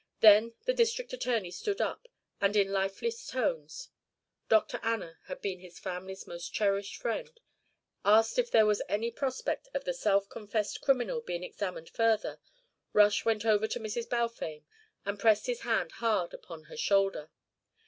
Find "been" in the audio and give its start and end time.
5.43-5.59